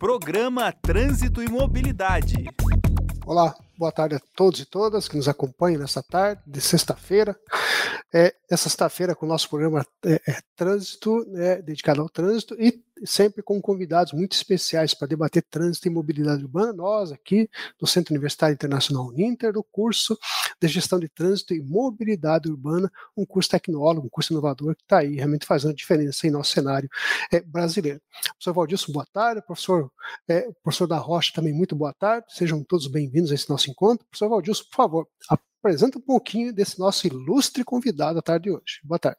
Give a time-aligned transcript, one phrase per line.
[0.00, 2.46] Programa Trânsito e Mobilidade.
[3.26, 7.36] Olá, boa tarde a todos e todas que nos acompanham nessa tarde de sexta-feira.
[8.12, 12.82] É, essa sexta-feira com o nosso programa é, é Trânsito, né, dedicado ao trânsito e
[13.04, 16.72] sempre com convidados muito especiais para debater trânsito e mobilidade urbana.
[16.72, 17.48] Nós aqui
[17.78, 20.18] do Centro Universitário Internacional Uninter, do curso
[20.60, 24.98] de Gestão de Trânsito e Mobilidade Urbana, um curso tecnólogo, um curso inovador que está
[24.98, 26.90] aí realmente fazendo diferença em nosso cenário
[27.32, 28.02] é, brasileiro.
[28.32, 29.42] Professor Valdilson, boa tarde.
[29.46, 29.90] Professor,
[30.28, 32.26] é, professor da Rocha, também muito boa tarde.
[32.28, 34.04] Sejam todos bem-vindos a esse nosso encontro.
[34.06, 35.08] Professor Valdilson, por favor,
[35.62, 38.80] apresenta um pouquinho desse nosso ilustre convidado à tarde de hoje.
[38.82, 39.18] Boa tarde.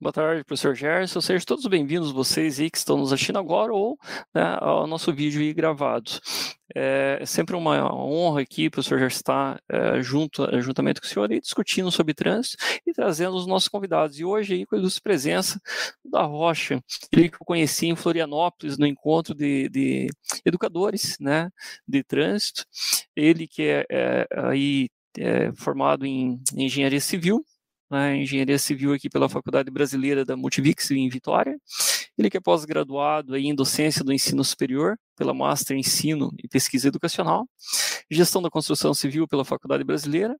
[0.00, 1.20] Boa tarde, professor Gerson.
[1.20, 3.98] Sejam todos bem-vindos, vocês aí que estão nos assistindo agora ou
[4.32, 6.12] né, ao nosso vídeo aí gravado.
[6.72, 11.40] É sempre uma honra aqui, professor Gerson, estar é, junto, juntamente com o senhor aí,
[11.40, 12.56] discutindo sobre trânsito
[12.86, 14.20] e trazendo os nossos convidados.
[14.20, 15.60] E hoje aí com a ilustre presença
[16.04, 16.80] da Rocha,
[17.12, 20.06] ele que eu conheci em Florianópolis, no encontro de, de
[20.46, 21.50] educadores né,
[21.86, 22.64] de trânsito.
[23.16, 24.88] Ele que é, é aí
[25.18, 27.44] é, formado em engenharia civil,
[27.90, 31.58] né, engenharia civil aqui pela Faculdade Brasileira da Multivix em Vitória.
[32.16, 37.48] Ele que é pós-graduado em docência do ensino superior pela Master Ensino e Pesquisa Educacional,
[38.10, 40.36] gestão da construção civil pela Faculdade Brasileira.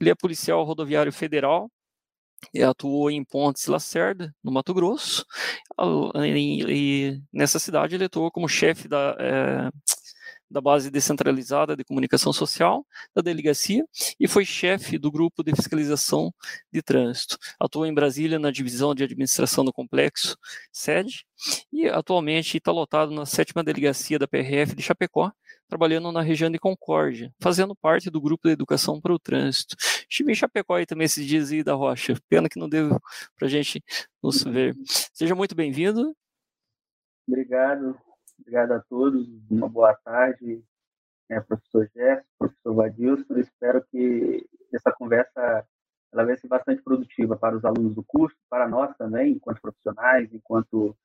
[0.00, 1.70] Ele é policial rodoviário federal
[2.54, 5.24] e atuou em Pontes Lacerda, no Mato Grosso.
[6.68, 9.70] E nessa cidade ele atuou como chefe da é,
[10.50, 12.84] da base descentralizada de comunicação social
[13.14, 13.84] da delegacia
[14.18, 16.32] e foi chefe do grupo de fiscalização
[16.72, 17.38] de trânsito.
[17.58, 20.36] Atuou em Brasília na divisão de administração do complexo
[20.72, 21.24] sede
[21.72, 25.30] e atualmente está lotado na sétima delegacia da PRF de Chapecó,
[25.68, 29.76] trabalhando na região de Concórdia, fazendo parte do grupo de educação para o trânsito.
[30.08, 32.14] Estive em Chapecó aí também esses dias aí da Rocha.
[32.28, 33.00] Pena que não deu
[33.38, 33.82] para a gente
[34.22, 34.74] nos ver.
[35.14, 36.14] Seja muito bem-vindo.
[37.28, 37.96] Obrigado.
[38.40, 40.64] Obrigado a todos, uma boa tarde,
[41.28, 43.38] né, professor Gerson, professor Vadilson.
[43.38, 45.66] espero que essa conversa
[46.12, 50.32] ela vai ser bastante produtiva para os alunos do curso, para nós também, enquanto profissionais,
[50.32, 50.96] enquanto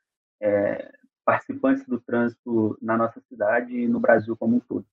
[0.42, 0.92] é,
[1.24, 4.86] participantes do trânsito na nossa cidade e no Brasil como um todo.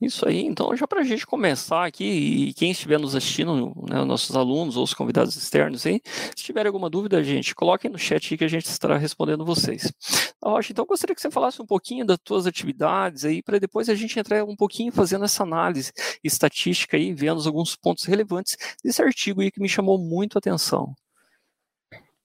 [0.00, 4.04] Isso aí, então, já para a gente começar aqui, e quem estiver nos assistindo, né,
[4.04, 6.00] nossos alunos ou os convidados externos aí,
[6.36, 9.92] se tiver alguma dúvida, gente, coloquem no chat aí que a gente estará respondendo vocês.
[10.40, 13.94] Rocha, então, gostaria que você falasse um pouquinho das tuas atividades aí, para depois a
[13.96, 15.92] gente entrar um pouquinho fazendo essa análise
[16.22, 20.94] estatística aí, vendo alguns pontos relevantes desse artigo aí que me chamou muito a atenção.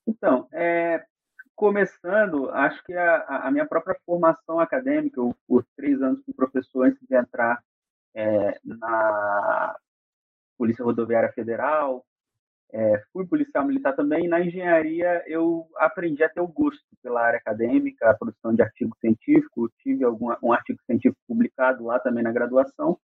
[0.08, 1.04] Então, é,
[1.64, 6.88] começando, acho que a, a, minha própria formação acadêmica, eu, por três anos como professor
[6.88, 7.64] antes de entrar
[8.14, 9.74] é, na
[10.58, 12.06] Polícia Rodoviária Federal,
[12.74, 17.22] é, fui policial militar também, e na engenharia eu aprendi a ter o gosto pela
[17.22, 22.26] área acadêmica, a produção de artigo científico, tive algum, um artigo científico publicado lá também
[22.26, 23.00] na graduação,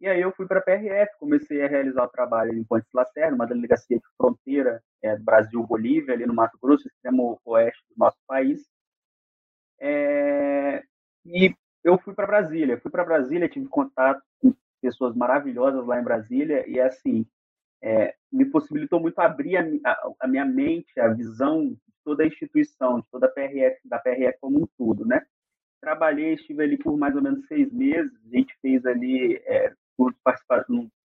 [0.00, 3.34] e aí eu fui para a PRF, comecei a realizar o trabalho em Pontes Lacerda,
[3.34, 8.64] uma delegacia de fronteira é, Brasil-Bolívia, ali no Mato Grosso, extremo oeste do nosso país.
[9.80, 10.82] É,
[11.24, 12.80] e eu fui para Brasília.
[12.80, 17.26] Fui para Brasília, tive contato com pessoas maravilhosas lá em Brasília e assim
[17.82, 22.26] é, me possibilitou muito abrir a, a, a, minha mente, a visão de toda a
[22.26, 25.24] instituição, de toda a PRF, da PRF como um todo, né?
[25.80, 28.12] Trabalhei, estive ali por mais ou menos seis meses.
[28.26, 29.72] A gente fez ali é,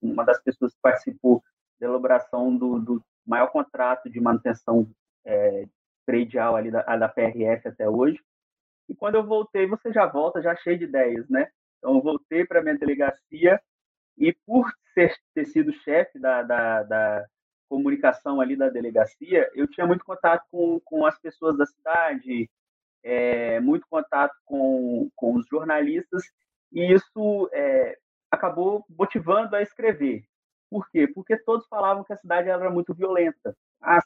[0.01, 1.43] uma das pessoas que participou
[1.81, 4.89] da elaboração do, do maior contrato de manutenção
[5.25, 5.67] é,
[6.05, 8.21] predial ali da, da PRF até hoje.
[8.89, 11.49] E quando eu voltei, você já volta já cheio de ideias, né?
[11.79, 13.61] Então, eu voltei para a minha delegacia
[14.19, 17.27] e por ter sido chefe da, da, da,
[17.73, 22.51] comunicação ali da delegacia, eu tinha muito contato com, com as pessoas da cidade,
[23.03, 26.23] é, muito contato com, com os jornalistas,
[26.71, 27.99] e isso é,
[28.33, 30.25] acabou motivando a escrever.
[30.71, 31.07] Por quê?
[31.07, 33.55] Porque todos falavam que a cidade era muito violenta.
[33.83, 34.01] A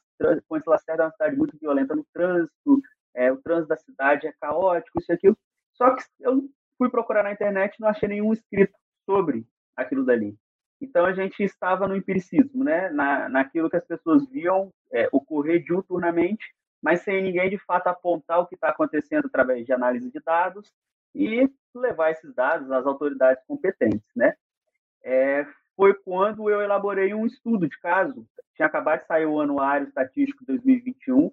[0.48, 2.82] Ponte Lacerda é uma cidade muito violenta no trânsito,
[3.14, 5.38] é, o trânsito da cidade é caótico, isso e aquilo.
[5.74, 6.42] Só que eu
[6.76, 8.74] fui procurar na internet e não achei nenhum escrito
[9.04, 9.46] sobre
[9.76, 10.36] aquilo dali.
[10.80, 12.90] Então a gente estava no empiricismo, né?
[12.90, 16.52] Na, naquilo que as pessoas viam é, ocorrer diuturnamente,
[16.82, 20.72] mas sem ninguém de fato apontar o que está acontecendo através de análise de dados
[21.16, 24.34] e levar esses dados às autoridades competentes, né?
[25.02, 28.26] É, foi quando eu elaborei um estudo de caso.
[28.54, 31.30] Tinha acabado de sair o Anuário Estatístico 2021,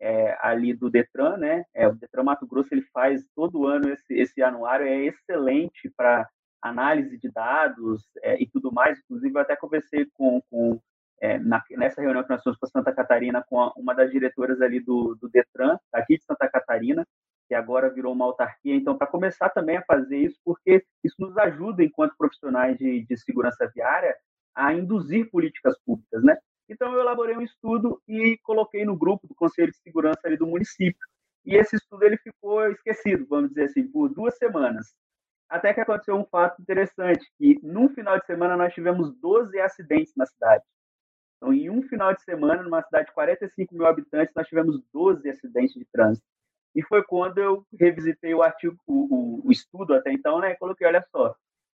[0.00, 1.64] é, ali do Detran, né?
[1.74, 6.28] É, o Detran Mato Grosso ele faz todo ano esse, esse anuário, é excelente para
[6.62, 8.98] análise de dados é, e tudo mais.
[9.00, 10.80] Inclusive, eu até conversei com, com
[11.20, 14.60] é, na, nessa reunião que nós fomos para Santa Catarina com a, uma das diretoras
[14.60, 17.06] ali do, do Detran, aqui de Santa Catarina,
[17.48, 18.74] que agora virou uma autarquia.
[18.76, 23.16] Então, para começar também a fazer isso, porque isso nos ajuda, enquanto profissionais de, de
[23.16, 24.14] segurança viária,
[24.54, 26.36] a induzir políticas públicas, né?
[26.68, 30.46] Então, eu elaborei um estudo e coloquei no grupo do Conselho de Segurança ali do
[30.46, 31.00] município.
[31.46, 34.94] E esse estudo ele ficou esquecido, vamos dizer assim, por duas semanas.
[35.48, 40.12] Até que aconteceu um fato interessante, que num final de semana nós tivemos 12 acidentes
[40.14, 40.62] na cidade.
[41.36, 45.26] Então, em um final de semana, numa cidade de 45 mil habitantes, nós tivemos 12
[45.30, 46.26] acidentes de trânsito.
[46.74, 50.54] E foi quando eu revisitei o artigo, o, o, estudo até então, né?
[50.56, 51.34] Coloquei, olha só,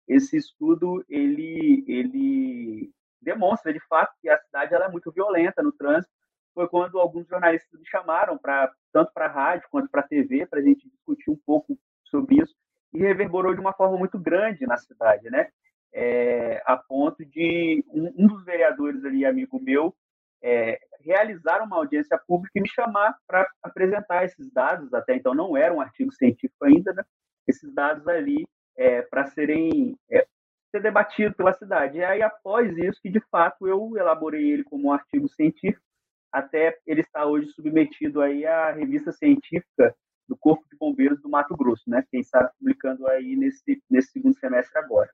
[0.08, 2.90] esse estudo ele ele
[3.20, 6.12] demonstra de fato que a cidade ela é muito violenta no trânsito.
[6.54, 10.46] Foi quando alguns jornalistas me chamaram para tanto para a rádio quanto para a TV
[10.46, 12.54] para a gente discutir um pouco sobre isso
[12.92, 15.48] e reverberou de uma forma muito grande na cidade, né?
[15.92, 19.94] É, a ponto de um, um, dos vereadores ali, amigo meu,
[20.42, 24.92] é, realizar uma audiência pública e me chamar para apresentar esses dados.
[24.94, 27.02] Até então não era um artigo científico ainda, né?
[27.46, 28.46] Esses dados ali
[28.76, 30.26] é, para serem é,
[30.70, 31.98] ser debatido pela cidade.
[31.98, 35.84] E aí após isso que de fato eu elaborei ele como um artigo científico,
[36.32, 39.94] até ele está hoje submetido aí à revista científica
[40.28, 42.04] do Corpo de Bombeiros do Mato Grosso, né?
[42.10, 45.10] Quem sabe publicando aí nesse nesse segundo semestre agora.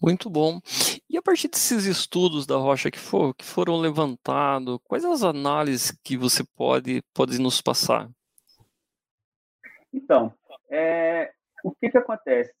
[0.00, 0.60] Muito bom.
[1.10, 5.90] E a partir desses estudos da rocha que, for, que foram levantados, quais as análises
[6.02, 8.08] que você pode, pode nos passar?
[9.92, 10.32] Então,
[10.70, 11.32] é,
[11.62, 12.54] o que, que acontece?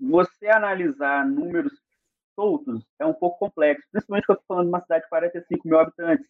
[0.00, 1.72] Você analisar números
[2.36, 5.68] soltos é um pouco complexo, principalmente quando eu estou falando de uma cidade de 45
[5.68, 6.26] mil habitantes.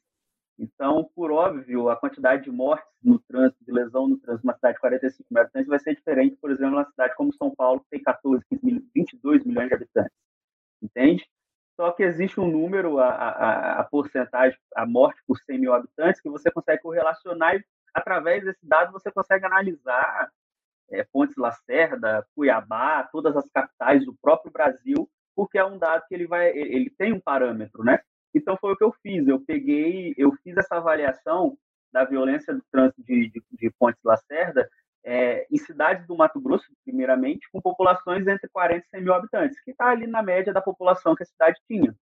[0.58, 4.74] Então, por óbvio, a quantidade de mortes no trânsito, de lesão no trânsito, numa cidade
[4.74, 7.90] de 45 mil habitantes vai ser diferente, por exemplo, numa cidade como São Paulo, que
[7.90, 10.25] tem 14, 15, 22 milhões de habitantes
[10.82, 11.26] entende?
[11.76, 16.20] Só que existe um número, a, a, a porcentagem, a morte por 100 mil habitantes,
[16.20, 17.64] que você consegue correlacionar e,
[17.94, 20.30] através desse dado, você consegue analisar
[20.90, 26.14] é, Pontes Lacerda, Cuiabá, todas as capitais do próprio Brasil, porque é um dado que
[26.14, 28.00] ele vai, ele tem um parâmetro, né?
[28.34, 29.26] Então foi o que eu fiz.
[29.28, 31.58] Eu peguei, eu fiz essa avaliação
[31.92, 34.68] da violência do trânsito de, de, de Pontes Lacerda
[35.06, 39.60] é, em cidades do Mato Grosso, primeiramente, com populações entre 40 e 100 mil habitantes,
[39.62, 41.94] que está ali na média da população que a cidade tinha.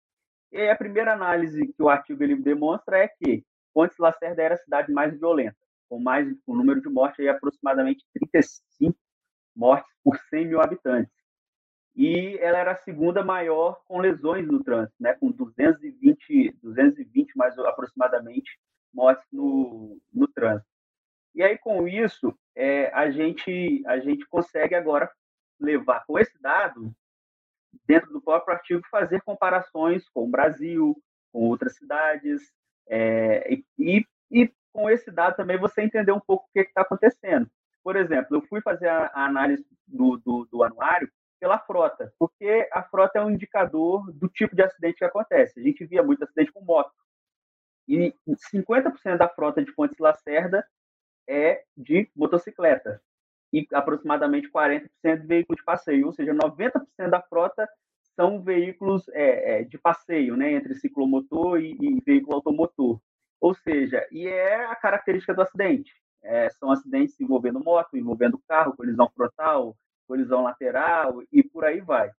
[0.52, 3.44] E a primeira análise que o artigo ele demonstra é que
[3.74, 5.56] Pontes Lacerda era a cidade mais violenta,
[5.88, 8.96] com mais um número de mortes aí aproximadamente 35
[9.56, 11.12] mortes por 100 mil habitantes.
[11.96, 17.58] E ela era a segunda maior com lesões no trânsito, né, com 220, 220 mais
[17.58, 18.58] aproximadamente
[18.94, 20.71] mortes no, no trânsito.
[21.34, 25.10] E aí, com isso, é, a, gente, a gente consegue agora
[25.58, 26.94] levar com esse dado,
[27.86, 30.96] dentro do próprio artigo, fazer comparações com o Brasil,
[31.32, 32.52] com outras cidades,
[32.88, 37.48] é, e, e com esse dado também você entender um pouco o que está acontecendo.
[37.82, 42.68] Por exemplo, eu fui fazer a, a análise do, do, do, anuário pela frota, porque
[42.72, 45.58] a frota é um indicador do tipo de acidente que acontece.
[45.58, 46.92] A gente via muito acidente com moto.
[47.88, 48.14] E
[48.54, 50.64] 50% da frota de Pontes Lacerda
[51.28, 53.00] é de motocicleta
[53.52, 54.88] e aproximadamente 40%
[55.20, 57.68] de veículos de passeio, ou seja, 90% da frota
[58.16, 63.00] são veículos é, é, de passeio, né, entre ciclomotor e, e, veículo automotor.
[63.40, 65.92] Ou seja, e é a característica do acidente.
[66.22, 72.10] É, são acidentes envolvendo moto, envolvendo carro, colisão frontal, colisão lateral e por aí vai.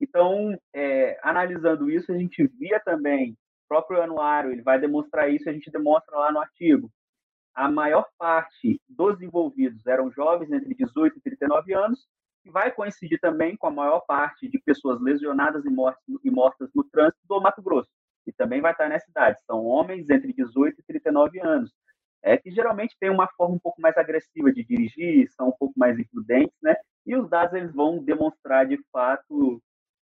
[0.00, 5.48] Então, é, analisando isso, a gente via também, o próprio anuário, ele vai demonstrar isso,
[5.48, 6.90] a gente demonstra lá no artigo,
[7.54, 12.06] a maior parte dos envolvidos eram jovens entre 18 e 39 anos,
[12.44, 16.70] e vai coincidir também com a maior parte de pessoas lesionadas e mortas, e mortas
[16.74, 17.90] no trânsito do Mato Grosso,
[18.26, 19.40] e também vai estar nessa idade.
[19.44, 21.72] São homens entre 18 e 39 anos,
[22.22, 25.74] é, que geralmente têm uma forma um pouco mais agressiva de dirigir, são um pouco
[25.76, 26.74] mais imprudentes, né?
[27.04, 29.60] E os dados eles vão demonstrar de fato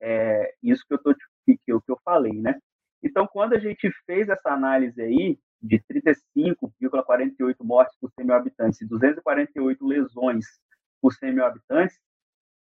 [0.01, 2.59] é, isso que eu, tô, que, que eu falei, né?
[3.03, 8.81] Então, quando a gente fez essa análise aí, de 35,48 mortes por 100 mil habitantes
[8.81, 10.45] e 248 lesões
[11.01, 11.99] por 100 mil habitantes,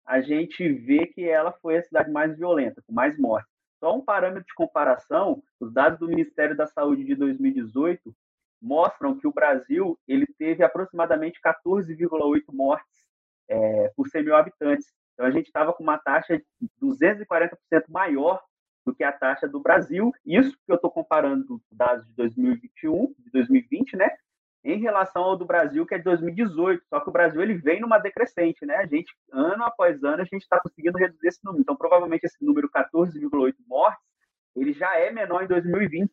[0.06, 3.50] a gente vê que ela foi a cidade mais violenta, com mais mortes.
[3.78, 8.14] Só um parâmetro de comparação, os dados do Ministério da Saúde de 2018
[8.62, 13.06] mostram que o Brasil ele teve aproximadamente 14,8 mortes
[13.48, 14.86] é, por 100 mil habitantes.
[15.12, 16.40] Então, a gente estava com uma taxa
[16.82, 17.56] 240%
[17.88, 18.42] maior
[18.86, 20.12] do que a taxa do Brasil.
[20.24, 24.08] Isso que eu estou comparando dados de 2021, de 2020, né?
[24.64, 26.84] Em relação ao do Brasil, que é de 2018.
[26.88, 28.76] Só que o Brasil ele vem numa decrescente, né?
[28.76, 31.62] A gente, ano após ano, a gente está conseguindo reduzir esse número.
[31.62, 34.00] Então, provavelmente, esse número 14,8 mortes,
[34.54, 36.10] ele já é menor em 2020.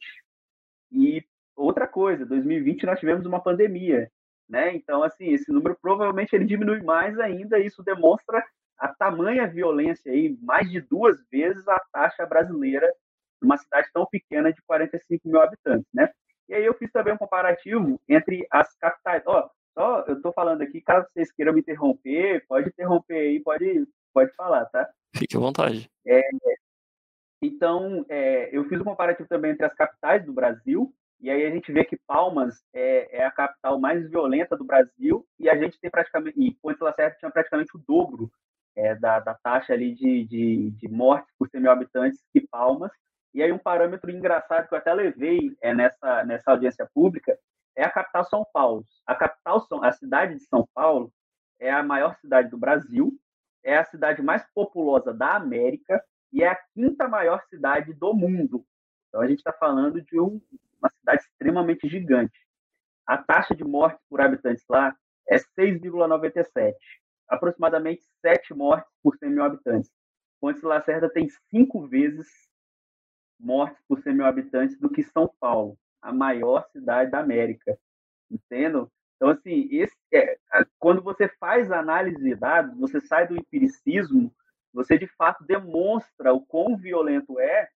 [0.92, 1.24] E
[1.56, 4.12] outra coisa, 2020 nós tivemos uma pandemia,
[4.50, 4.76] né?
[4.76, 8.44] Então, assim, esse número provavelmente ele diminui mais ainda, e isso demonstra
[8.78, 12.92] a tamanha violência aí, mais de duas vezes a taxa brasileira
[13.42, 16.10] numa cidade tão pequena de 45 mil habitantes, né?
[16.48, 19.24] E aí eu fiz também um comparativo entre as capitais.
[19.26, 23.88] Ó, só eu estou falando aqui, caso vocês queiram me interromper, pode interromper aí, pode,
[24.14, 24.90] pode falar, tá?
[25.16, 25.90] Fique à vontade.
[26.06, 26.22] É,
[27.42, 31.50] então, é, eu fiz um comparativo também entre as capitais do Brasil, e aí a
[31.50, 35.80] gente vê que Palmas é, é a capital mais violenta do Brasil, e a gente
[35.80, 38.32] tem praticamente, e Ponte Lacerda tinha praticamente o dobro
[38.76, 40.90] é, da, da, taxa ali de, de, de
[41.38, 42.92] por 100 mil habitantes que Palmas.
[43.34, 47.38] E aí um parâmetro engraçado que eu até levei é, nessa, nessa audiência pública
[47.76, 48.86] é a capital São Paulo.
[49.08, 51.12] A capital, a cidade de São Paulo
[51.60, 53.18] é a maior cidade do Brasil,
[53.64, 58.66] é a cidade mais populosa da América e é a quinta maior cidade do mundo.
[59.08, 60.42] Então a gente está falando de um,
[60.80, 62.38] uma cidade extremamente gigante.
[63.08, 64.96] A taxa de morte por habitantes lá
[65.28, 66.74] é 6,97
[67.30, 69.92] aproximadamente sete mortes por 100 mil habitantes.
[70.40, 72.28] Pontes Lacerda tem cinco vezes
[73.40, 77.78] mortes por 100 mil habitantes do que São Paulo, a maior cidade da América.
[78.30, 78.92] Entendo?
[79.16, 80.38] Então, assim, esse é,
[80.80, 84.34] quando você faz análise de dados, você sai do empiricismo,
[84.74, 87.70] você de fato demonstra o quão violento é,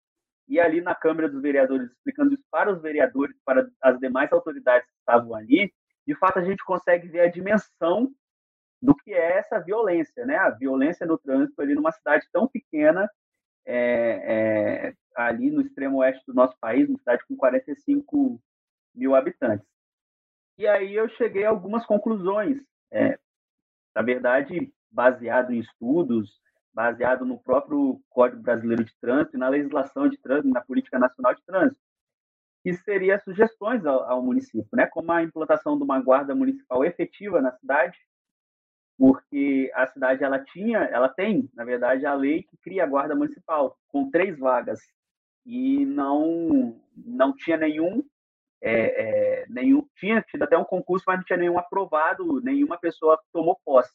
[0.48, 4.88] e ali na Câmara dos Vereadores, explicando isso para os vereadores, para as demais autoridades
[4.88, 5.74] que estavam ali,
[6.08, 8.12] de fato a gente consegue ver a dimensão
[8.86, 10.38] do que é essa violência, né?
[10.38, 13.10] A violência no trânsito ali numa cidade tão pequena,
[13.65, 18.39] é, é, ali no extremo oeste do nosso país, uma cidade com 45
[18.94, 19.68] mil habitantes.
[20.58, 22.62] E aí eu cheguei a algumas conclusões,
[22.92, 23.18] é,
[23.96, 26.39] na verdade, baseado em estudos,
[26.72, 31.44] baseado no próprio Código Brasileiro de Trânsito na legislação de trânsito, na Política Nacional de
[31.44, 31.82] Trânsito,
[32.62, 34.86] que seria sugestões ao, ao município, né?
[34.86, 37.98] como a implantação de uma guarda municipal efetiva na cidade,
[38.98, 43.16] porque a cidade ela tinha, ela tem, na verdade, a lei que cria a guarda
[43.16, 44.80] municipal com três vagas
[45.46, 48.04] e não não tinha nenhum
[48.62, 48.72] é,
[49.42, 53.60] é, nenhum tinha tido até um concurso, mas não tinha nenhum aprovado, nenhuma pessoa tomou
[53.64, 53.94] posse.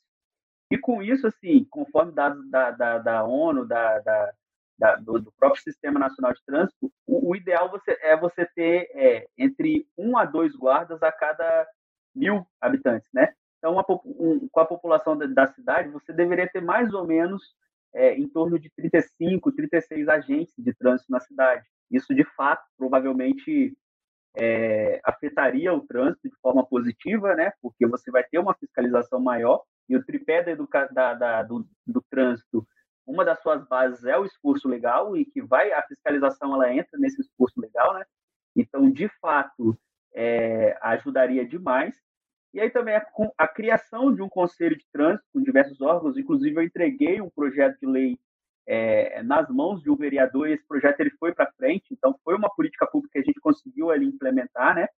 [0.70, 4.32] E com isso, assim, conforme dados da, da, da ONU, da, da,
[4.78, 8.88] da do, do, próprio Sistema Nacional de Trânsito, o, o ideal você, é você ter
[8.94, 11.66] é, entre um a dois guardas a cada
[12.14, 13.34] mil habitantes, né?
[13.60, 13.76] Então,
[14.18, 17.42] um, com a população da, da, cidade, você deveria ter mais ou menos
[17.94, 21.66] é, em torno de 35, 36 agentes de trânsito na cidade.
[21.90, 23.76] Isso, de fato, provavelmente
[24.34, 27.52] é, afetaria o trânsito de forma positiva, né?
[27.60, 32.02] Porque você vai ter uma fiscalização maior e o tripé da da, da, do, do
[32.08, 32.66] trânsito,
[33.06, 36.98] uma das suas bases é o esforço legal e que vai a fiscalização ela entra
[36.98, 38.04] nesse esforço legal, né?
[38.56, 39.76] Então, de fato,
[40.14, 41.94] é, ajudaria demais.
[42.52, 43.06] E aí também a,
[43.38, 47.78] a, criação de um conselho de trânsito com diversos órgãos, inclusive eu entreguei um projeto
[47.78, 48.18] de lei
[48.66, 52.34] é, nas mãos de um vereador e esse projeto ele foi para frente, então foi
[52.34, 54.88] uma política pública que a gente conseguiu ali implementar, né?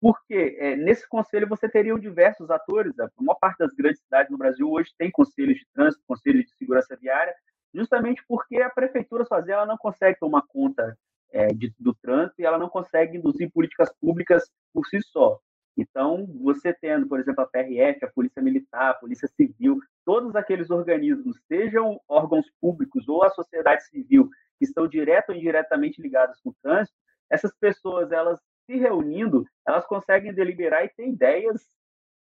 [0.00, 4.38] Porque é, nesse conselho você teria diversos atores, a maior parte das grandes cidades no
[4.38, 7.34] Brasil hoje tem conselhos de trânsito, conselhos de segurança viária,
[7.74, 10.96] justamente porque a prefeitura sozinha ela não consegue tomar conta
[11.30, 15.38] é, de, do trânsito e ela não consegue induzir políticas públicas por si só.
[15.76, 20.70] Então, você tendo, por exemplo, a PRF, a Polícia Militar, a Polícia Civil, todos aqueles
[20.70, 26.50] organismos, sejam órgãos públicos ou a sociedade civil, que estão direto ou indiretamente ligados com
[26.50, 26.96] o trânsito,
[27.30, 31.66] essas pessoas, elas se reunindo, elas conseguem deliberar e ter ideias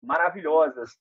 [0.02, 0.96] maravilhosas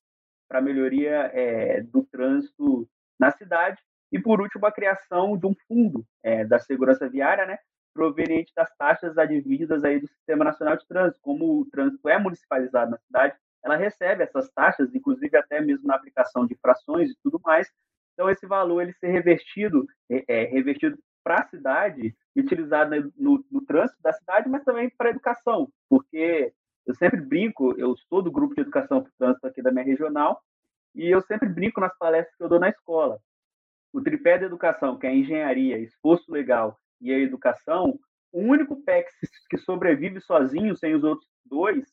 [0.48, 2.88] para a melhoria é, do trânsito
[3.20, 3.82] na cidade.
[4.12, 7.58] E, por último, a criação de um fundo é, da segurança viária, né,
[7.94, 11.20] proveniente das taxas advindas aí do Sistema Nacional de Trânsito.
[11.22, 15.96] Como o trânsito é municipalizado na cidade, ela recebe essas taxas, inclusive até mesmo na
[15.96, 17.70] aplicação de frações e tudo mais.
[18.14, 23.66] Então esse valor ele ser revertido, é, é revertido para a cidade, utilizado no, no
[23.66, 26.52] trânsito da cidade, mas também para a educação, porque
[26.86, 29.86] eu sempre brinco, eu sou do grupo de educação para o trânsito aqui da minha
[29.86, 30.42] regional,
[30.96, 33.20] e eu sempre brinco nas palestras que eu dou na escola.
[33.94, 38.00] O tripé da educação, que é engenharia, esforço legal e a educação,
[38.32, 39.10] o único PEC
[39.50, 41.86] que sobrevive sozinho, sem os outros dois,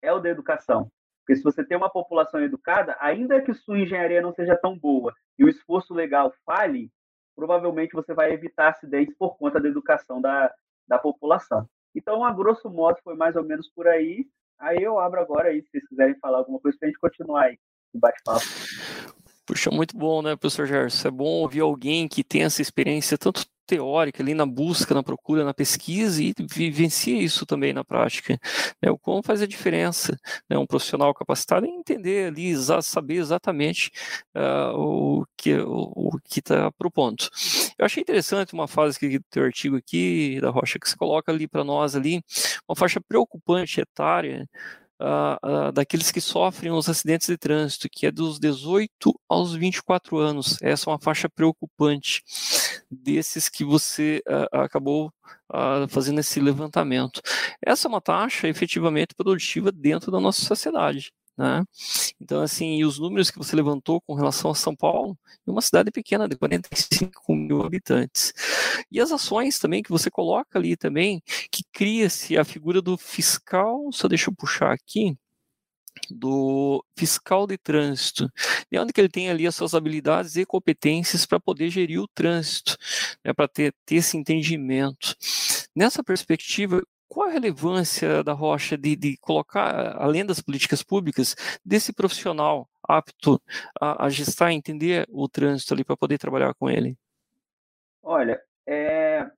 [0.00, 0.90] é o da educação.
[1.20, 5.14] Porque se você tem uma população educada, ainda que sua engenharia não seja tão boa
[5.38, 6.90] e o esforço legal fale,
[7.34, 10.52] provavelmente você vai evitar acidentes por conta da educação da,
[10.86, 11.68] da população.
[11.94, 14.26] Então, a grosso modo, foi mais ou menos por aí.
[14.58, 17.44] Aí eu abro agora aí, se vocês quiserem falar alguma coisa, para a gente continuar
[17.44, 17.58] aí
[17.92, 18.44] o bate-papo.
[19.46, 21.08] Puxa, muito bom, né, professor Gerson?
[21.08, 25.44] É bom ouvir alguém que tem essa experiência tanto teórica ali na busca, na procura,
[25.44, 28.38] na pesquisa e vivencia isso também na prática.
[28.82, 28.90] Né?
[28.90, 30.18] O como faz a diferença
[30.48, 30.58] né?
[30.58, 33.90] um profissional capacitado em entender ali, saber exatamente
[34.36, 37.28] uh, o que o, o está propondo.
[37.78, 41.32] Eu achei interessante uma fase que do teu artigo aqui da Rocha que você coloca
[41.32, 42.22] ali para nós ali
[42.68, 44.48] uma faixa preocupante etária
[45.00, 48.88] uh, uh, daqueles que sofrem os acidentes de trânsito, que é dos 18
[49.28, 50.58] aos 24 anos.
[50.62, 52.22] Essa é uma faixa preocupante
[52.94, 55.12] desses que você uh, acabou
[55.88, 57.20] fazendo esse levantamento.
[57.64, 61.12] Essa é uma taxa efetivamente produtiva dentro da nossa sociedade.
[61.36, 61.64] Né?
[62.20, 65.90] Então, assim, os números que você levantou com relação a São Paulo, é uma cidade
[65.90, 68.32] pequena de 45 mil habitantes.
[68.90, 73.90] E as ações também que você coloca ali também, que cria-se a figura do fiscal,
[73.92, 75.16] só deixa eu puxar aqui,
[76.10, 78.30] do fiscal de trânsito,
[78.70, 82.08] de onde que ele tem ali as suas habilidades e competências para poder gerir o
[82.08, 82.76] trânsito,
[83.24, 85.16] né, para ter, ter esse entendimento.
[85.74, 91.92] Nessa perspectiva, qual a relevância da Rocha de, de colocar, além das políticas públicas, desse
[91.92, 93.40] profissional apto
[93.80, 96.96] a, a gestar, entender o trânsito ali para poder trabalhar com ele?
[98.02, 99.30] Olha, é,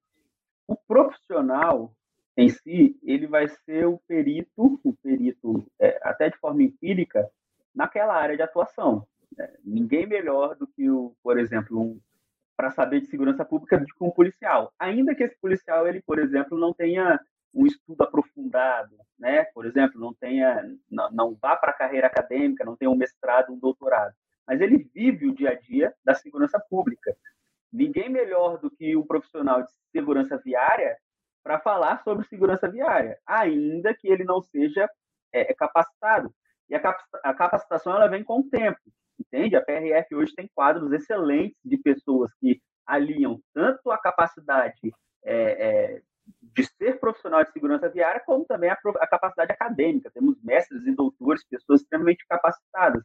[0.67, 1.95] o profissional
[2.37, 7.29] em si, ele vai ser o perito, o perito é, até de forma empírica,
[7.75, 9.07] naquela área de atuação.
[9.39, 12.01] É, ninguém melhor do que o, por exemplo, um,
[12.57, 14.73] para saber de segurança pública do que um policial.
[14.79, 17.19] Ainda que esse policial, ele, por exemplo, não tenha
[17.55, 19.45] um estudo aprofundado, né?
[19.55, 23.53] Por exemplo, não tenha, não, não vá para a carreira acadêmica, não tenha um mestrado,
[23.53, 24.15] um doutorado,
[24.47, 27.17] mas ele vive o dia a dia da segurança pública.
[27.73, 30.97] Ninguém melhor do que um profissional de segurança viária
[31.47, 34.91] para falar sobre segurança viária, ainda que ele não seja
[35.33, 36.35] é, é capacitado.
[36.69, 38.81] E a capacitação ela vem com o tempo,
[39.17, 39.55] entende?
[39.55, 44.93] A PRF hoje tem quadros excelentes de pessoas que aliam tanto a capacidade
[45.25, 46.03] é, é,
[46.43, 50.11] de ser profissional de segurança viária, como também a, a, capacidade acadêmica.
[50.11, 53.05] Temos mestres e doutores, pessoas extremamente capacitadas.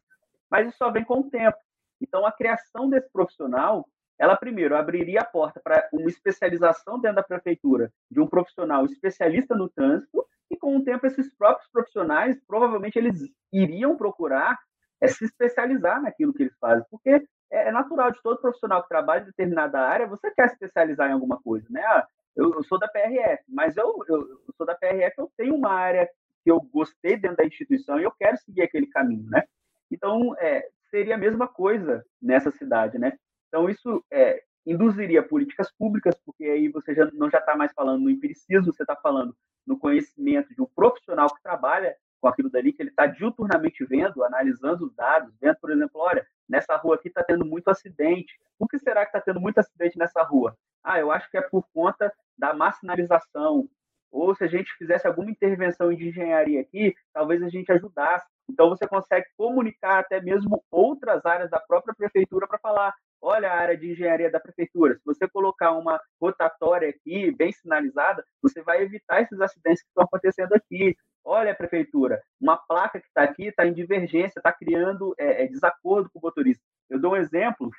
[0.50, 1.58] Mas isso só vem com o tempo.
[2.00, 3.86] Então, a criação desse profissional,
[4.18, 9.54] ela primeiro abriria a porta para uma especialização dentro da prefeitura de um profissional especialista
[9.54, 13.18] no trânsito, e com o tempo esses próprios profissionais, provavelmente eles
[13.52, 14.58] iriam procurar
[15.00, 17.10] é, se especializar naquilo que eles fazem, porque
[17.50, 21.08] é, é natural de todo profissional que trabalha em determinada área, você quer se especializar
[21.10, 21.82] em alguma coisa, né?
[21.82, 25.54] Ah, eu, eu sou da PRF, mas eu, eu, eu, sou da PRF, eu tenho
[25.54, 26.08] uma área
[26.44, 29.42] que eu gostei dentro da instituição e eu quero seguir aquele caminho, né?
[29.90, 33.12] Então, é, seria a mesma coisa nessa cidade, né?
[33.52, 38.04] Então, isso é, induziria políticas públicas, porque aí você já não já está mais falando
[38.04, 39.36] no empiricismo, você está falando
[39.66, 44.24] no conhecimento de um profissional que trabalha com aquilo dali, que ele está diuturnamente vendo,
[44.24, 48.32] analisando os dados, vendo, por exemplo, olha, nessa rua aqui está tendo muito acidente.
[48.58, 50.56] Por que será que está tendo muito acidente nessa rua?
[50.82, 53.68] Ah, eu acho que é por conta da marginalização.
[54.10, 58.26] Ou se a gente fizesse alguma intervenção de engenharia aqui, talvez a gente ajudasse.
[58.48, 63.56] Então você consegue comunicar até mesmo outras áreas da própria prefeitura para falar: olha a
[63.56, 68.82] área de engenharia da prefeitura, se você colocar uma rotatória aqui, bem sinalizada, você vai
[68.82, 70.96] evitar esses acidentes que estão acontecendo aqui.
[71.24, 76.10] Olha, prefeitura, uma placa que está aqui está em divergência, está criando é, é, desacordo
[76.10, 76.62] com o motorista.
[76.90, 77.70] Eu dou um exemplo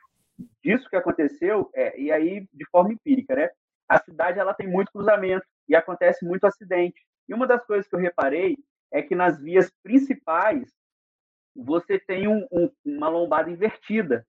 [0.64, 3.50] disso que aconteceu, é, e aí de forma empírica, né?
[3.88, 7.06] A cidade ela tem muito cruzamento e acontece muito acidente.
[7.28, 8.58] E uma das coisas que eu reparei
[8.92, 10.72] é que nas vias principais
[11.56, 14.26] você tem um, um, uma lombada invertida.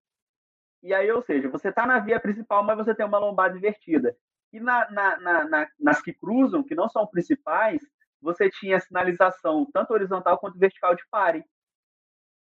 [0.85, 4.15] E aí, ou seja, você está na via principal, mas você tem uma lombada invertida.
[4.53, 5.19] E na, na,
[5.49, 7.81] na, nas que cruzam, que não são principais,
[8.21, 11.43] você tinha sinalização tanto horizontal quanto vertical de pare.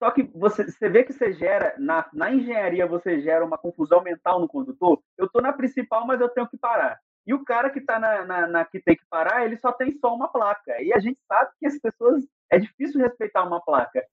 [0.03, 4.03] Só que você, você vê que você gera, na, na engenharia, você gera uma confusão
[4.03, 5.01] mental no condutor.
[5.17, 6.99] Eu estou na principal, mas eu tenho que parar.
[7.25, 9.97] E o cara que está na, na, na, que tem que parar, ele só tem
[9.99, 10.83] só uma placa.
[10.83, 14.05] E a gente sabe que as pessoas é difícil respeitar uma placa.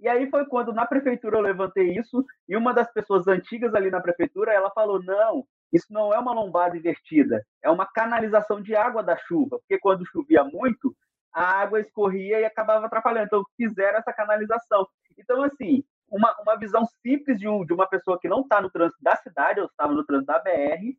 [0.00, 3.90] E aí foi quando na prefeitura eu levantei isso e uma das pessoas antigas ali
[3.90, 8.74] na prefeitura, ela falou: "Não, isso não é uma lombada invertida, é uma canalização de
[8.74, 10.94] água da chuva, porque quando chovia muito,
[11.32, 13.26] a água escorria e acabava atrapalhando.
[13.26, 14.86] Então fizeram essa canalização.
[15.18, 18.70] Então assim, uma, uma visão simples de, um, de uma pessoa que não está no
[18.70, 20.96] trânsito da cidade, ou estava no trânsito da BR,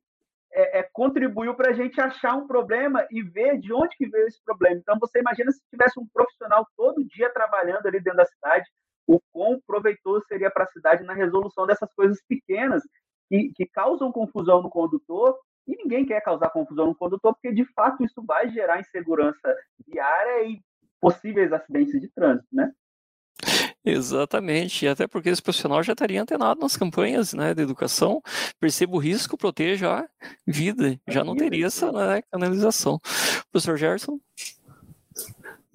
[0.52, 4.28] é, é, contribuiu para a gente achar um problema e ver de onde que veio
[4.28, 4.78] esse problema.
[4.78, 8.66] Então, você imagina se tivesse um profissional todo dia trabalhando ali dentro da cidade,
[9.08, 12.84] o quão proveitoso seria para a cidade na resolução dessas coisas pequenas
[13.30, 17.66] que, que causam confusão no condutor e ninguém quer causar confusão no condutor, porque de
[17.74, 19.56] fato isso vai gerar insegurança
[19.88, 20.62] viária e
[21.00, 22.72] possíveis acidentes de trânsito, né?
[23.86, 28.22] Exatamente, e até porque esse profissional já estaria antenado nas campanhas né, de educação,
[28.60, 30.08] perceba o risco, proteja a
[30.46, 33.00] vida, já não teria essa né, canalização.
[33.50, 34.20] Professor Gerson?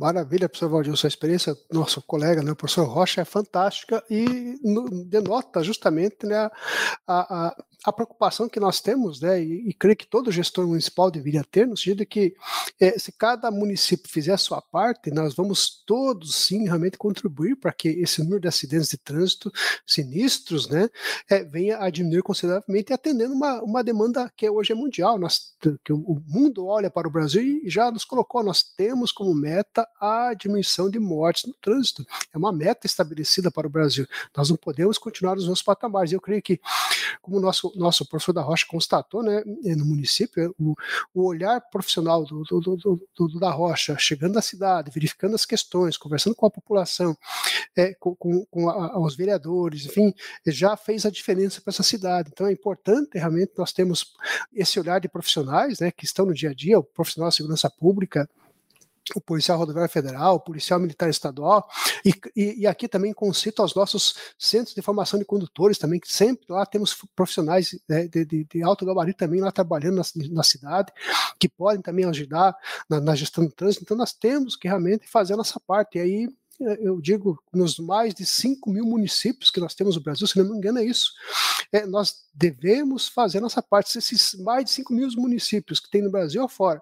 [0.03, 5.05] Maravilha, professor Valdir, sua experiência, nosso colega, né, o professor Rocha, é fantástica e no,
[5.05, 6.51] denota justamente né,
[7.07, 11.11] a, a, a, preocupação que nós temos, né, e, e, creio que todo gestor municipal
[11.11, 12.35] deveria ter, no sentido de que
[12.81, 17.73] é, se cada município fizer a sua parte, nós vamos todos, sim, realmente contribuir para
[17.73, 19.53] que esse número de acidentes de trânsito
[19.87, 20.89] sinistros né,
[21.29, 25.93] é, venha a diminuir consideravelmente, atendendo uma, uma demanda que hoje é mundial, nós, que
[25.93, 30.35] o mundo olha para o Brasil e já nos colocou, nós temos como meta a
[30.35, 32.05] diminuição de mortes no trânsito.
[32.33, 34.07] É uma meta estabelecida para o Brasil.
[34.37, 36.13] Nós não podemos continuar nos nossos patamares.
[36.13, 36.61] Eu creio que,
[37.21, 40.75] como o nosso, nosso professor da Rocha constatou né, no município, o,
[41.15, 45.97] o olhar profissional do, do, do, do, da Rocha, chegando à cidade, verificando as questões,
[45.97, 47.17] conversando com a população,
[47.77, 50.13] é, com, com, com a, os vereadores, enfim,
[50.47, 52.31] já fez a diferença para essa cidade.
[52.33, 54.13] Então é importante realmente nós temos
[54.53, 57.71] esse olhar de profissionais né, que estão no dia a dia, o profissional de segurança
[57.71, 58.29] pública,
[59.15, 61.69] o policial rodoviário federal, o policial militar estadual,
[62.05, 66.13] e, e, e, aqui também concito aos nossos centros de formação de condutores também, que
[66.13, 70.43] sempre lá temos profissionais né, de, de, de, alto gabarito também lá trabalhando na, na
[70.43, 70.93] cidade,
[71.39, 72.55] que podem também ajudar
[72.89, 76.01] na, na, gestão do trânsito, então nós temos que realmente fazer a nossa parte, e
[76.01, 76.29] aí
[76.61, 80.51] eu digo, nos mais de 5 mil municípios que nós temos no Brasil, se não
[80.51, 81.13] me engano é isso,
[81.73, 86.11] é, nós devemos fazer nossa parte, esses mais de 5 mil municípios que tem no
[86.11, 86.81] Brasil afora,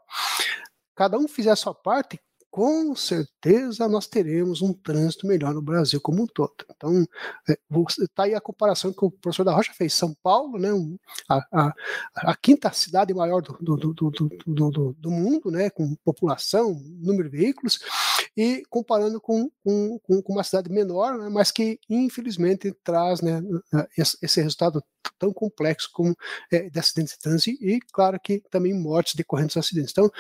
[1.00, 5.98] cada um fizer a sua parte, com certeza nós teremos um trânsito melhor no Brasil
[5.98, 6.52] como um todo.
[6.76, 7.06] Então,
[7.78, 9.94] está é, aí a comparação que o professor da Rocha fez.
[9.94, 10.68] São Paulo, né,
[11.26, 11.74] a, a,
[12.16, 14.10] a quinta cidade maior do, do, do,
[14.46, 17.78] do, do mundo, né, com população, número de veículos,
[18.36, 23.40] e comparando com, com, com uma cidade menor, né, mas que infelizmente traz né,
[23.96, 24.84] esse resultado
[25.18, 26.14] tão complexo como
[26.52, 29.92] é, de acidentes de trânsito e, claro, que também mortes decorrentes dos acidentes.
[29.92, 30.10] Então,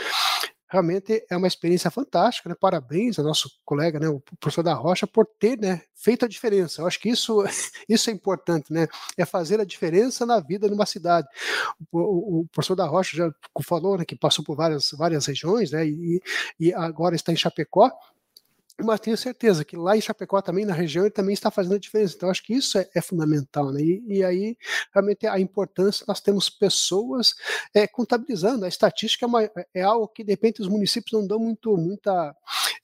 [0.70, 2.54] realmente é uma experiência fantástica, né?
[2.58, 6.80] Parabéns ao nosso colega, né, o professor da Rocha, por ter, né, feito a diferença.
[6.80, 7.42] Eu acho que isso,
[7.88, 8.86] isso é importante, né?
[9.18, 11.26] É fazer a diferença na vida numa cidade.
[11.90, 13.30] O, o, o professor da Rocha já
[13.64, 16.22] falou, né, que passou por várias, várias regiões, né, e,
[16.58, 17.90] e agora está em Chapecó
[18.84, 21.78] mas tenho certeza que lá em Chapecó também, na região, ele também está fazendo a
[21.78, 22.14] diferença.
[22.16, 23.80] Então, acho que isso é, é fundamental, né?
[23.80, 24.56] E, e, aí,
[24.92, 27.34] realmente, a importância, nós temos pessoas
[27.74, 28.64] é, contabilizando.
[28.64, 29.42] A estatística é, uma,
[29.74, 32.34] é, algo que, de repente, os municípios não dão muito, muita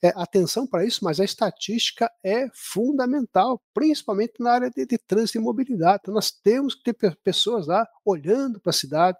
[0.01, 5.37] é, atenção para isso, mas a estatística é fundamental, principalmente na área de, de trânsito
[5.37, 5.99] e mobilidade.
[6.01, 9.17] Então, nós temos que ter pessoas lá olhando para a cidade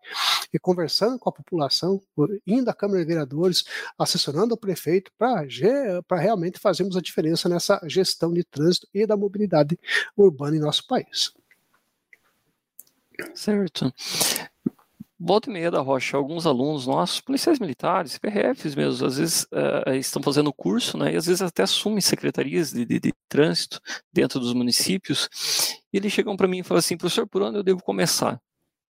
[0.54, 2.02] e conversando com a população,
[2.46, 3.64] indo à Câmara de Vereadores,
[3.98, 9.78] assessorando o prefeito para realmente fazermos a diferença nessa gestão de trânsito e da mobilidade
[10.16, 11.34] urbana em nosso país.
[13.34, 13.92] Certo.
[15.20, 19.92] Volta e meia da Rocha, alguns alunos nossos, policiais militares, PRFs mesmo, às vezes uh,
[19.96, 23.82] estão fazendo curso, né, e às vezes até assumem secretarias de, de, de trânsito
[24.14, 25.28] dentro dos municípios,
[25.92, 28.40] e eles chegam para mim e falam assim, professor, por onde eu devo começar?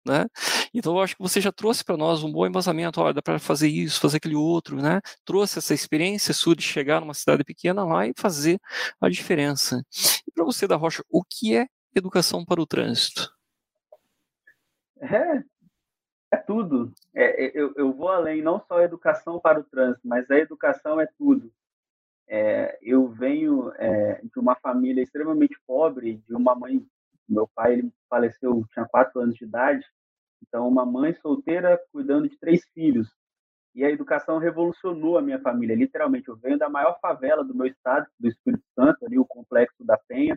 [0.07, 0.27] Né?
[0.73, 3.39] Então eu acho que você já trouxe para nós um bom embasamento, olha, dá para
[3.39, 4.99] fazer isso, fazer aquele outro, né?
[5.27, 8.59] Trouxe essa experiência sua de chegar numa cidade pequena lá e fazer
[8.99, 9.85] a diferença.
[10.27, 13.31] E para você da Rocha, o que é educação para o trânsito?
[15.03, 15.43] É,
[16.31, 16.93] é tudo.
[17.15, 21.01] É, eu, eu vou além, não só a educação para o trânsito, mas a educação
[21.01, 21.53] é tudo.
[22.29, 26.87] É, eu venho é, de uma família extremamente pobre, de uma mãe
[27.31, 29.87] meu pai ele faleceu, tinha quatro anos de idade,
[30.43, 33.09] então uma mãe solteira cuidando de três filhos.
[33.73, 36.29] E a educação revolucionou a minha família, literalmente.
[36.29, 39.97] Eu venho da maior favela do meu estado, do Espírito Santo, ali o Complexo da
[39.97, 40.37] Penha.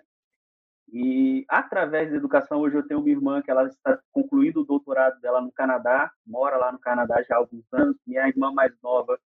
[0.94, 5.20] E através da educação, hoje eu tenho uma irmã que ela está concluindo o doutorado
[5.20, 7.98] dela no Canadá, mora lá no Canadá já há alguns anos.
[8.06, 9.20] Minha irmã mais nova,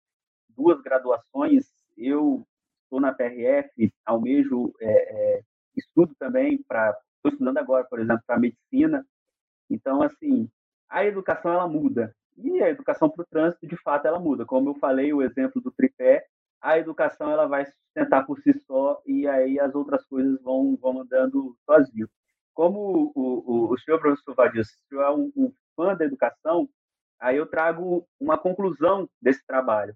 [0.56, 1.74] duas graduações.
[1.98, 2.46] Eu
[2.84, 5.42] estou na PRF, almejo é, é,
[5.76, 9.04] estudo também para estou estudando agora, por exemplo, para medicina.
[9.68, 10.48] Então, assim,
[10.88, 12.16] a educação ela muda.
[12.38, 14.46] E a educação para o trânsito, de fato, ela muda.
[14.46, 16.28] Como eu falei, o exemplo do tripé,
[16.66, 20.76] a educação ela vai se sustentar por si só e aí as outras coisas vão,
[20.76, 22.10] vão andando sozinho.
[22.56, 26.68] Como o, o, o senhor professor Vadir, senhor é um, um fã da educação,
[27.20, 29.96] aí eu trago uma conclusão desse trabalho.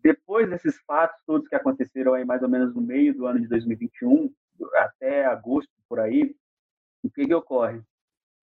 [0.00, 3.48] Depois desses fatos todos que aconteceram aí mais ou menos no meio do ano de
[3.48, 4.32] 2021,
[4.76, 6.36] até agosto por aí,
[7.02, 7.82] o que, que ocorre?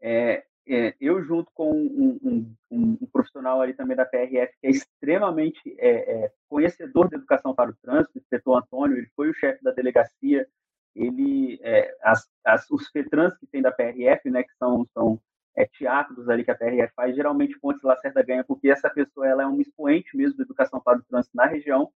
[0.02, 4.67] É, é, eu junto com um, um, um, um, profissional ali também da PRF que
[4.67, 9.29] é extremamente é, é, conhecedor da educação para o trânsito, o inspetor Antônio, ele foi
[9.29, 10.47] o chefe da delegacia,
[10.95, 15.19] ele, é, as, as, os FETRANS que tem da PRF, né, que são, são
[15.55, 19.43] é, teatros ali que a PRF faz, geralmente Pontes Lacerda ganha, porque essa pessoa ela
[19.43, 21.91] é um expoente mesmo da educação para o trânsito na região.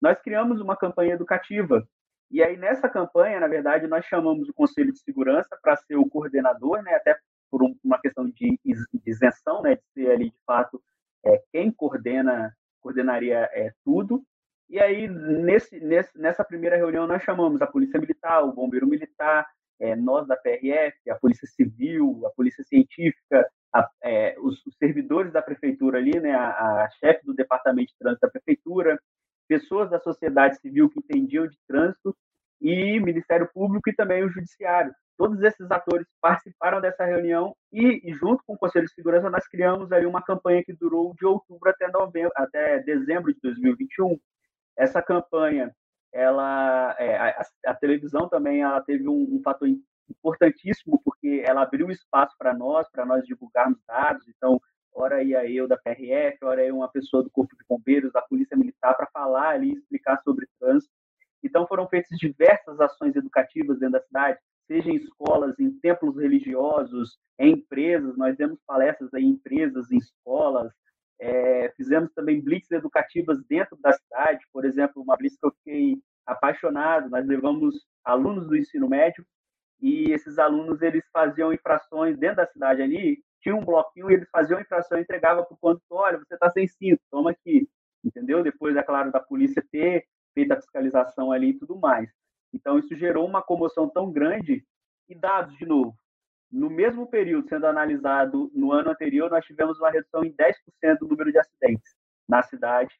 [0.00, 1.86] Nós criamos uma campanha educativa,
[2.28, 6.08] e aí nessa campanha, na verdade, nós chamamos o Conselho de Segurança para ser o
[6.08, 7.16] coordenador, né, até
[7.50, 8.58] por um, uma questão de,
[9.06, 10.82] isenção, né, de ser ali, de fato,
[11.24, 14.24] é, quem coordena, coordenaria é, tudo,
[14.68, 19.46] e aí, nesse, nesse, nessa primeira reunião, nós chamamos a Polícia Militar, o Bombeiro Militar,
[19.78, 25.32] é, nós da PRF, a Polícia Civil, a Polícia Científica, a, é, os, os, servidores
[25.32, 28.98] da Prefeitura ali, né, a, a chefe do Departamento de Trânsito da Prefeitura,
[29.46, 32.16] pessoas da sociedade civil que entendiam de trânsito
[32.60, 34.94] e Ministério Público e também o Judiciário.
[35.16, 39.90] Todos esses atores participaram dessa reunião e, junto com o Conselho de Segurança, nós criamos
[39.92, 44.18] ali uma campanha que durou de outubro até novembro, até dezembro de 2021,
[44.76, 45.74] essa campanha,
[46.12, 49.68] ela, é, a, a, televisão também, ela teve um, um, fator
[50.08, 54.26] importantíssimo porque ela abriu espaço para nós, para nós divulgarmos dados.
[54.28, 54.60] Então,
[54.94, 58.56] ora ia eu da PRF, ora ia uma pessoa do Corpo de Bombeiros, da Polícia
[58.56, 60.92] Militar, para falar ali, explicar sobre trânsito.
[61.46, 67.18] Então, foram feitas diversas ações educativas dentro da cidade, seja em escolas, em templos religiosos,
[67.38, 68.16] em empresas.
[68.16, 70.72] Nós demos palestras em empresas, em escolas,
[71.18, 75.98] é, fizemos também blitz educativas dentro da cidade, por exemplo, uma blitz que eu fiquei
[76.26, 77.08] apaixonado.
[77.08, 79.24] Nós levamos alunos do ensino médio
[79.80, 83.22] e esses alunos eles faziam infrações dentro da cidade ali.
[83.40, 86.66] Tinha um bloquinho e eles faziam infração, entregava para o condutor, olha, você está sem
[86.66, 87.68] cinto, toma aqui,
[88.04, 88.42] entendeu?
[88.42, 90.04] Depois, é claro, da polícia ter
[90.36, 92.10] feito a fiscalização ali e tudo mais.
[92.52, 94.62] Então, isso gerou uma comoção tão grande
[95.08, 95.96] e dados, de novo,
[96.50, 101.08] no mesmo período, sendo analisado no ano anterior, nós tivemos uma redução em 10% do
[101.08, 101.94] número de acidentes
[102.28, 102.94] na cidade.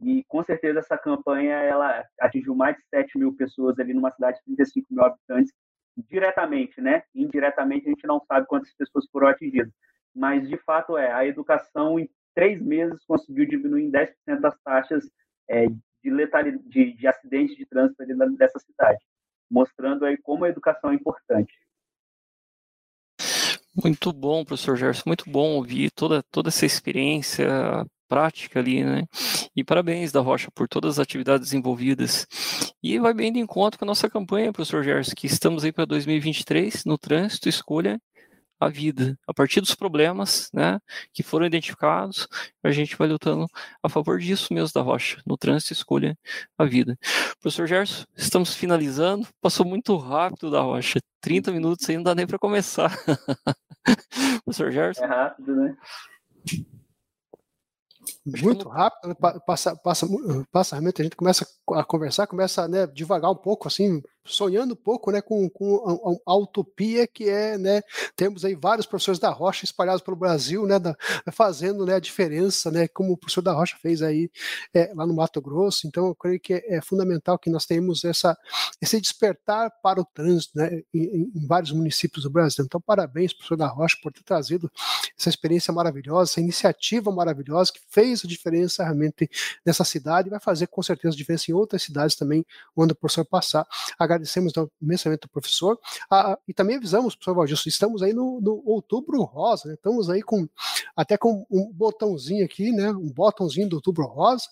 [0.00, 4.38] E com certeza essa campanha ela atingiu mais de 7 mil pessoas ali numa cidade
[4.38, 5.52] de 35 mil habitantes,
[5.96, 7.02] diretamente, né?
[7.14, 9.72] Indiretamente a gente não sabe quantas pessoas foram atingidas.
[10.14, 14.12] Mas de fato é, a educação em três meses conseguiu diminuir em 10%
[14.44, 15.04] as taxas
[15.48, 15.66] é,
[16.04, 18.04] de, letalidade, de, de acidentes de trânsito
[18.36, 19.02] dessa cidade,
[19.50, 21.52] mostrando aí como a educação é importante.
[23.74, 27.48] Muito bom, professor Gerson, muito bom ouvir toda, toda essa experiência
[28.06, 29.04] prática ali, né?
[29.56, 32.26] E parabéns da Rocha por todas as atividades envolvidas.
[32.82, 35.86] E vai bem de encontro com a nossa campanha, professor Gerson, que estamos aí para
[35.86, 38.00] 2023 no trânsito, escolha
[38.64, 39.18] a vida.
[39.26, 40.80] A partir dos problemas né,
[41.12, 42.26] que foram identificados,
[42.62, 43.46] a gente vai lutando
[43.82, 46.18] a favor disso mesmo da Rocha, no trânsito escolha
[46.58, 46.98] a vida.
[47.40, 52.26] Professor Gerson, estamos finalizando, passou muito rápido da Rocha, 30 minutos aí não dá nem
[52.26, 52.90] para começar.
[54.44, 55.04] Professor Gerson?
[55.04, 55.76] É rápido, né?
[58.42, 59.14] muito rápido, né?
[59.46, 60.06] passa, passa,
[60.50, 64.76] passa realmente, a gente começa a conversar, começa né, devagar um pouco, assim, sonhando um
[64.76, 67.82] pouco né, com, com a, a, utopia que é, né,
[68.16, 70.96] temos aí vários professores da Rocha espalhados pelo Brasil, né, da,
[71.32, 74.30] fazendo né, a diferença, né, como o professor da Rocha fez aí
[74.72, 78.04] é, lá no Mato Grosso, então eu creio que é, é, fundamental que nós tenhamos
[78.04, 78.36] essa,
[78.80, 83.56] esse despertar para o trânsito né, em, em, vários municípios do Brasil, então parabéns professor
[83.56, 84.70] da Rocha por ter trazido
[85.18, 89.28] essa experiência maravilhosa, essa iniciativa maravilhosa que fez a diferença realmente
[89.64, 92.44] nessa cidade e vai fazer com certeza diferença em outras cidades também,
[92.76, 93.66] onde o professor passar.
[94.14, 95.78] Agradecemos imensamente ao professor
[96.10, 99.74] ah, e também avisamos, professor Valdir, estamos aí no, no, outubro rosa, né?
[99.74, 100.48] estamos aí com
[100.96, 102.90] até com um botãozinho aqui, né?
[102.90, 104.46] um botãozinho do outubro rosa.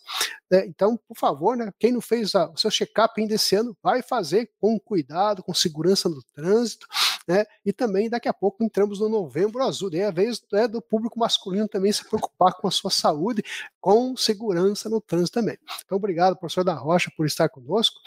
[0.50, 0.66] Né?
[0.66, 1.72] Então, por favor, né?
[1.78, 5.54] quem não fez a, o seu check-up ainda esse ano, vai fazer com cuidado, com
[5.54, 6.86] segurança no trânsito,
[7.26, 7.44] né?
[7.64, 11.18] E também daqui a pouco entramos no novembro azul, é a vez né, do público
[11.18, 13.42] masculino também se preocupar com a sua saúde,
[13.80, 15.56] com segurança no trânsito também.
[15.84, 18.00] Então, obrigado, professor da Rocha, por estar conosco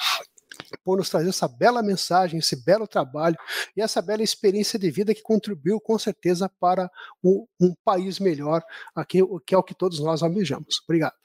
[0.84, 3.38] por nos trazer essa bela mensagem, esse belo trabalho
[3.76, 6.90] e essa bela experiência de vida que contribuiu com certeza para
[7.24, 8.64] um, um país melhor,
[8.96, 10.82] aqui, que é o que todos nós almejamos.
[10.84, 11.16] Obrigado.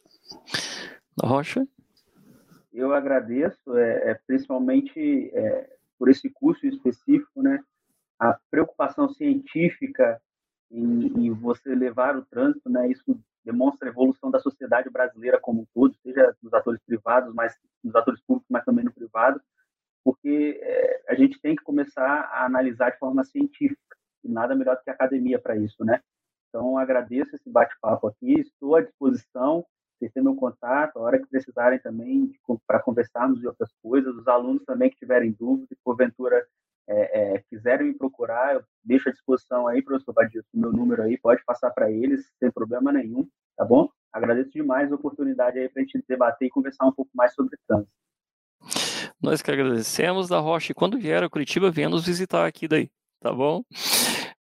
[1.22, 1.66] Rocha?
[2.72, 7.60] Eu agradeço, é, é principalmente é, por esse curso específico, né?
[8.18, 10.20] A preocupação científica
[10.70, 12.88] em, em você levar o trânsito, né?
[12.88, 17.57] Isso demonstra a evolução da sociedade brasileira como um todo, seja nos atores privados, mas
[17.83, 19.40] nos atores públicos, mas também no privado,
[20.05, 24.76] porque é, a gente tem que começar a analisar de forma científica, e nada melhor
[24.76, 26.00] do que a academia para isso, né?
[26.48, 29.64] Então, agradeço esse bate-papo aqui, estou à disposição,
[29.98, 32.33] vocês têm meu contato, a hora que precisarem também,
[32.66, 36.44] para conversarmos de outras coisas, os alunos também que tiverem dúvidas, porventura
[36.90, 41.03] é, é, quiserem me procurar, eu deixo à disposição aí, professor Badilson, o meu número
[41.03, 43.88] aí, pode passar para eles, sem problema nenhum, tá bom?
[44.12, 47.57] Agradeço demais a oportunidade aí para a gente debater e conversar um pouco mais sobre
[47.68, 47.92] trânsito.
[49.22, 50.72] Nós que agradecemos da Rocha.
[50.72, 53.62] E quando vier a Curitiba, venha nos visitar aqui daí, tá bom?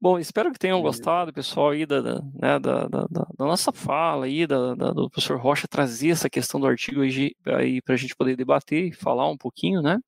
[0.02, 4.26] Bom, espero que tenham gostado, pessoal, aí da, da, né, da, da, da, nossa fala
[4.26, 8.16] aí, da, do professor Rocha trazer essa questão do artigo aí, aí para a gente
[8.16, 10.00] poder debater e falar um pouquinho, né?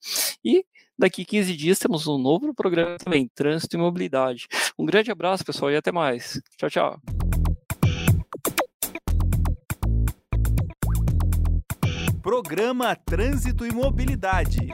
[0.45, 0.65] E
[1.01, 4.47] daqui 15 dias temos um novo programa também, Trânsito e Mobilidade.
[4.77, 6.39] Um grande abraço, pessoal, e até mais.
[6.57, 7.01] Tchau, tchau.
[12.21, 14.69] Programa Trânsito e Mobilidade.